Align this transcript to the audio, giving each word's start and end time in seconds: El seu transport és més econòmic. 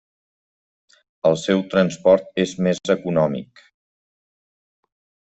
El 1.29 1.35
seu 1.41 1.59
transport 1.73 2.33
és 2.43 2.53
més 2.67 2.81
econòmic. 2.93 3.61